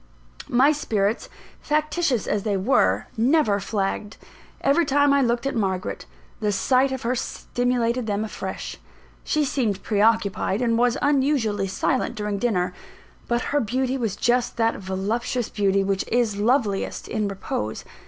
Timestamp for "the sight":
6.39-6.91